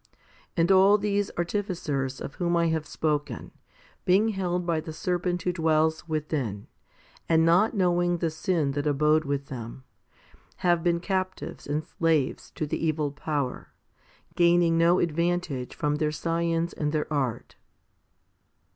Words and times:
And 0.57 0.71
all 0.71 0.97
these 0.97 1.29
artificers 1.37 2.19
of 2.19 2.33
whom 2.41 2.57
I 2.57 2.69
have 2.69 2.87
spoken, 2.87 3.51
being 4.03 4.29
held 4.29 4.65
by 4.65 4.79
the 4.79 4.93
serpent 4.93 5.43
who 5.43 5.53
dwells 5.53 6.07
within, 6.09 6.65
and 7.29 7.45
not 7.45 7.75
knowing 7.75 8.17
the 8.17 8.31
sin 8.31 8.71
that 8.71 8.87
abode 8.87 9.25
with 9.25 9.45
them, 9.49 9.83
have 10.65 10.81
been 10.81 11.01
captives 11.01 11.67
and 11.67 11.83
slaves 11.83 12.49
to 12.55 12.65
the 12.65 12.83
evil 12.83 13.11
power, 13.11 13.73
gaining 14.33 14.75
no 14.75 14.97
advantage 14.97 15.75
from 15.75 15.97
their 15.97 16.11
science 16.11 16.73
and 16.73 16.93
their 16.93 17.05
art. 17.13 17.55